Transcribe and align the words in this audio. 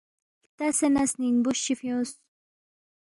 ہلتسے 0.59 0.87
نہ 0.93 1.03
سنِنگبُوس 1.09 1.57
چی 1.65 1.73
فیُونگس 1.79 2.11